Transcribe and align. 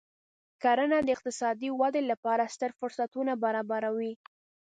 کرنه 0.63 0.97
د 1.03 1.07
اقتصادي 1.15 1.69
ودې 1.79 2.01
لپاره 2.11 2.51
ستر 2.53 2.71
فرصتونه 2.79 3.31
برابروي. 3.43 4.13